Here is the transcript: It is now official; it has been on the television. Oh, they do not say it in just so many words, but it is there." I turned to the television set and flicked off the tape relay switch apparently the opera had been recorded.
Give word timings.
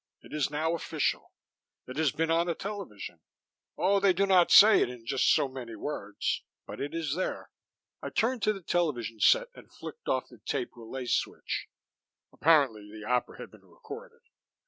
It 0.23 0.33
is 0.33 0.49
now 0.49 0.73
official; 0.73 1.31
it 1.85 1.95
has 1.97 2.11
been 2.11 2.31
on 2.31 2.47
the 2.47 2.55
television. 2.55 3.21
Oh, 3.77 3.99
they 3.99 4.13
do 4.13 4.25
not 4.25 4.49
say 4.49 4.81
it 4.81 4.89
in 4.89 5.05
just 5.05 5.31
so 5.31 5.47
many 5.47 5.75
words, 5.75 6.41
but 6.65 6.81
it 6.81 6.95
is 6.95 7.13
there." 7.13 7.51
I 8.01 8.09
turned 8.09 8.41
to 8.41 8.51
the 8.53 8.63
television 8.63 9.19
set 9.19 9.49
and 9.53 9.71
flicked 9.71 10.07
off 10.07 10.27
the 10.31 10.39
tape 10.39 10.71
relay 10.73 11.05
switch 11.05 11.67
apparently 12.33 12.89
the 12.91 13.05
opera 13.07 13.37
had 13.37 13.51
been 13.51 13.61
recorded. 13.63 14.21